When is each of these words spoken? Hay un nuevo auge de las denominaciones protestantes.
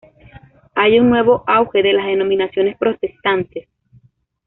Hay 0.73 0.99
un 0.99 1.11
nuevo 1.11 1.43
auge 1.45 1.83
de 1.83 1.93
las 1.93 2.07
denominaciones 2.07 2.75
protestantes. 2.75 3.67